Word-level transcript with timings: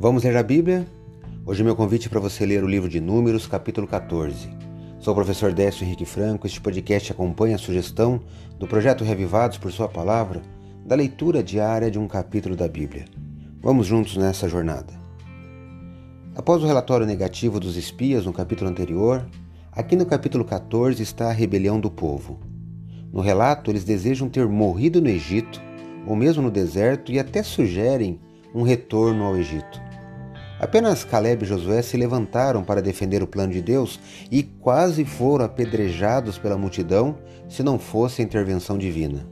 Vamos 0.00 0.22
ler 0.22 0.36
a 0.36 0.44
Bíblia? 0.44 0.86
Hoje 1.44 1.64
meu 1.64 1.74
convite 1.74 2.06
é 2.06 2.08
para 2.08 2.20
você 2.20 2.46
ler 2.46 2.62
o 2.62 2.68
livro 2.68 2.88
de 2.88 3.00
Números, 3.00 3.48
capítulo 3.48 3.84
14. 3.84 4.48
Sou 5.00 5.10
o 5.10 5.16
professor 5.16 5.52
Décio 5.52 5.84
Henrique 5.84 6.04
Franco. 6.04 6.46
Este 6.46 6.60
podcast 6.60 7.10
acompanha 7.10 7.56
a 7.56 7.58
sugestão 7.58 8.20
do 8.60 8.68
projeto 8.68 9.02
Revivados 9.02 9.58
por 9.58 9.72
Sua 9.72 9.88
Palavra 9.88 10.40
da 10.86 10.94
leitura 10.94 11.42
diária 11.42 11.90
de 11.90 11.98
um 11.98 12.06
capítulo 12.06 12.54
da 12.54 12.68
Bíblia. 12.68 13.06
Vamos 13.60 13.88
juntos 13.88 14.16
nessa 14.16 14.48
jornada. 14.48 14.94
Após 16.36 16.62
o 16.62 16.66
relatório 16.66 17.04
negativo 17.04 17.58
dos 17.58 17.76
espias 17.76 18.24
no 18.24 18.32
capítulo 18.32 18.70
anterior, 18.70 19.28
aqui 19.72 19.96
no 19.96 20.06
capítulo 20.06 20.44
14 20.44 21.02
está 21.02 21.26
a 21.26 21.32
rebelião 21.32 21.80
do 21.80 21.90
povo. 21.90 22.38
No 23.12 23.20
relato, 23.20 23.68
eles 23.68 23.82
desejam 23.82 24.28
ter 24.28 24.46
morrido 24.46 25.00
no 25.00 25.08
Egito, 25.08 25.60
ou 26.06 26.14
mesmo 26.14 26.40
no 26.44 26.52
deserto, 26.52 27.10
e 27.10 27.18
até 27.18 27.42
sugerem 27.42 28.20
um 28.54 28.62
retorno 28.62 29.24
ao 29.24 29.36
Egito. 29.36 29.87
Apenas 30.60 31.04
Caleb 31.04 31.44
e 31.44 31.46
Josué 31.46 31.82
se 31.82 31.96
levantaram 31.96 32.64
para 32.64 32.82
defender 32.82 33.22
o 33.22 33.28
plano 33.28 33.52
de 33.52 33.62
Deus 33.62 34.00
e 34.30 34.42
quase 34.42 35.04
foram 35.04 35.44
apedrejados 35.44 36.36
pela 36.36 36.58
multidão 36.58 37.16
se 37.48 37.62
não 37.62 37.78
fosse 37.78 38.20
a 38.20 38.24
intervenção 38.24 38.76
divina. 38.76 39.24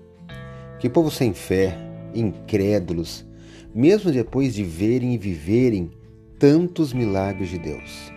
Que 0.79 0.89
povo 0.89 1.11
sem 1.11 1.35
fé, 1.35 1.77
incrédulos, 2.15 3.27
mesmo 3.75 4.13
depois 4.13 4.55
de 4.55 4.63
verem 4.63 5.15
e 5.15 5.19
viverem 5.19 5.91
tantos 6.39 6.93
milagres 6.93 7.49
de 7.49 7.59
Deus. 7.59 8.13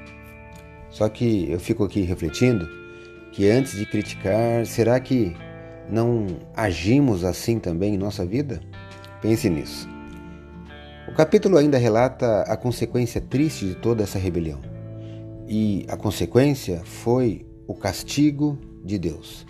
Só 0.92 1.10
que 1.10 1.50
eu 1.50 1.60
fico 1.60 1.84
aqui 1.84 2.02
refletindo 2.02 2.68
que 3.32 3.50
antes 3.50 3.76
de 3.76 3.86
criticar, 3.86 4.66
será 4.66 5.00
que 5.00 5.36
não 5.90 6.28
agimos 6.56 7.24
assim 7.24 7.58
também 7.58 7.96
em 7.96 7.98
nossa 7.98 8.26
vida? 8.26 8.60
Pense 9.22 9.50
nisso. 9.50 9.99
O 11.10 11.12
capítulo 11.12 11.58
ainda 11.58 11.80
relata 11.80 12.44
a 12.44 12.56
consequência 12.56 13.20
triste 13.20 13.66
de 13.66 13.74
toda 13.74 14.04
essa 14.04 14.20
rebelião. 14.20 14.60
E 15.48 15.84
a 15.90 15.98
consequência 15.98 16.84
foi 16.86 17.48
o 17.68 17.74
castigo 17.74 18.60
de 18.86 19.00
Deus. 19.00 19.44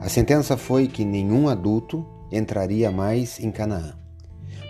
A 0.00 0.08
sentença 0.08 0.56
foi 0.56 0.88
que 0.88 1.04
nenhum 1.04 1.48
adulto 1.48 2.04
entraria 2.30 2.90
mais 2.90 3.38
em 3.38 3.52
Canaã. 3.52 3.94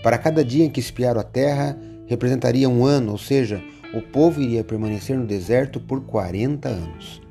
Para 0.02 0.18
cada 0.18 0.44
dia 0.44 0.66
em 0.66 0.70
que 0.70 0.78
espiaram 0.78 1.22
a 1.22 1.24
terra, 1.24 1.74
representaria 2.06 2.68
um 2.68 2.84
ano, 2.84 3.12
ou 3.12 3.18
seja, 3.18 3.64
o 3.94 4.02
povo 4.02 4.42
iria 4.42 4.62
permanecer 4.62 5.16
no 5.16 5.26
deserto 5.26 5.80
por 5.80 6.02
40 6.02 6.68
anos. 6.68 7.22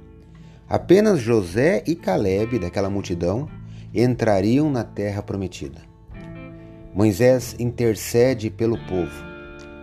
Apenas 0.67 1.19
José 1.19 1.83
e 1.85 1.93
Caleb, 1.93 2.57
daquela 2.57 2.89
multidão, 2.89 3.47
entrariam 3.93 4.71
na 4.71 4.83
terra 4.83 5.21
prometida. 5.21 5.92
Moisés 6.95 7.55
intercede 7.57 8.51
pelo 8.51 8.77
povo. 8.85 9.25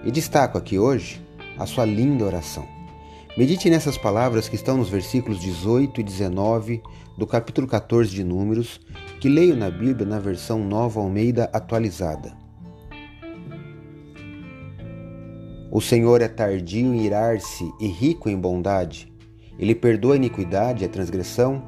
E 0.04 0.12
destaco 0.12 0.56
aqui 0.56 0.78
hoje 0.78 1.20
a 1.58 1.66
sua 1.66 1.84
linda 1.84 2.24
oração. 2.24 2.64
Medite 3.36 3.68
nessas 3.68 3.98
palavras 3.98 4.48
que 4.48 4.54
estão 4.54 4.76
nos 4.76 4.88
versículos 4.88 5.40
18 5.40 6.00
e 6.00 6.04
19 6.04 6.80
do 7.18 7.26
capítulo 7.26 7.66
14 7.66 8.10
de 8.10 8.22
Números, 8.22 8.80
que 9.20 9.28
leio 9.28 9.56
na 9.56 9.68
Bíblia 9.68 10.06
na 10.06 10.20
versão 10.20 10.60
Nova 10.60 11.00
Almeida 11.00 11.50
atualizada. 11.52 12.32
O 15.72 15.80
Senhor 15.80 16.22
é 16.22 16.28
tardio 16.28 16.94
em 16.94 17.04
irar-se 17.04 17.68
e 17.80 17.88
rico 17.88 18.28
em 18.28 18.38
bondade. 18.38 19.12
Ele 19.58 19.74
perdoa 19.74 20.14
a 20.14 20.16
iniquidade 20.16 20.84
e 20.84 20.86
a 20.86 20.88
transgressão, 20.88 21.60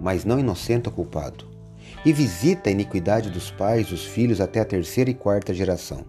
mas 0.00 0.24
não 0.24 0.40
inocenta 0.40 0.90
o 0.90 0.92
culpado 0.92 1.57
e 2.04 2.12
visita 2.12 2.68
a 2.68 2.72
iniquidade 2.72 3.30
dos 3.30 3.50
pais 3.50 3.88
dos 3.88 4.04
filhos 4.04 4.40
até 4.40 4.60
a 4.60 4.64
terceira 4.64 5.10
e 5.10 5.14
quarta 5.14 5.52
geração. 5.52 6.04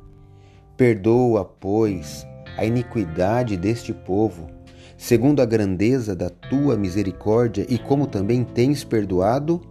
Perdoa, 0.77 1.43
pois, 1.43 2.25
a 2.57 2.65
iniquidade 2.65 3.57
deste 3.57 3.93
povo, 3.93 4.49
segundo 4.97 5.41
a 5.41 5.45
grandeza 5.45 6.15
da 6.15 6.29
tua 6.29 6.77
misericórdia, 6.77 7.65
e 7.67 7.77
como 7.77 8.07
também 8.07 8.43
tens 8.43 8.83
perdoado 8.83 9.61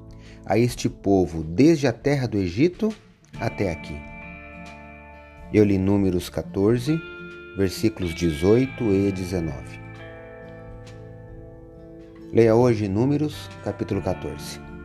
a 0.44 0.58
este 0.58 0.88
povo 0.88 1.42
desde 1.42 1.86
a 1.86 1.92
terra 1.92 2.26
do 2.26 2.38
Egito 2.38 2.92
até 3.38 3.70
aqui. 3.70 3.96
Eu 5.52 5.64
li 5.64 5.78
Números 5.78 6.28
14, 6.28 6.98
versículos 7.56 8.14
18 8.14 8.84
e 8.84 9.12
19. 9.12 9.54
Leia 12.32 12.54
hoje 12.54 12.86
Números, 12.88 13.48
capítulo 13.64 14.02
14. 14.02 14.77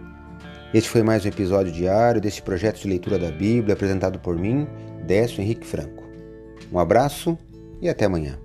Este 0.73 0.89
foi 0.89 1.03
mais 1.03 1.23
um 1.23 1.27
episódio 1.27 1.71
diário 1.71 2.19
deste 2.19 2.41
projeto 2.41 2.81
de 2.81 2.87
leitura 2.87 3.19
da 3.19 3.29
Bíblia 3.29 3.75
apresentado 3.75 4.17
por 4.17 4.35
mim, 4.35 4.67
Décio 5.05 5.39
Henrique 5.39 5.67
Franco. 5.67 6.03
Um 6.71 6.79
abraço 6.79 7.37
e 7.79 7.87
até 7.87 8.05
amanhã. 8.05 8.39